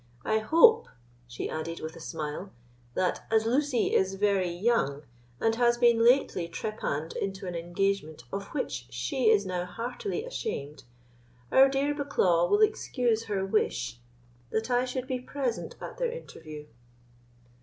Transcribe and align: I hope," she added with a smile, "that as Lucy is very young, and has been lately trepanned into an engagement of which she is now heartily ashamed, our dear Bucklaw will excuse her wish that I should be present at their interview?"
I 0.25 0.39
hope," 0.39 0.87
she 1.27 1.47
added 1.47 1.79
with 1.79 1.95
a 1.95 1.99
smile, 1.99 2.51
"that 2.95 3.23
as 3.29 3.45
Lucy 3.45 3.93
is 3.93 4.15
very 4.15 4.49
young, 4.49 5.03
and 5.39 5.53
has 5.57 5.77
been 5.77 6.03
lately 6.03 6.47
trepanned 6.47 7.15
into 7.15 7.45
an 7.45 7.53
engagement 7.53 8.23
of 8.33 8.47
which 8.47 8.87
she 8.89 9.29
is 9.29 9.45
now 9.45 9.63
heartily 9.65 10.25
ashamed, 10.25 10.85
our 11.51 11.69
dear 11.69 11.93
Bucklaw 11.93 12.49
will 12.49 12.61
excuse 12.63 13.25
her 13.25 13.45
wish 13.45 13.99
that 14.49 14.71
I 14.71 14.85
should 14.85 15.05
be 15.05 15.19
present 15.19 15.75
at 15.79 15.99
their 15.99 16.11
interview?" 16.11 16.65